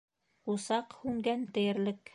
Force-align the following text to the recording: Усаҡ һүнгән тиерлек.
Усаҡ 0.53 0.97
һүнгән 1.03 1.47
тиерлек. 1.59 2.05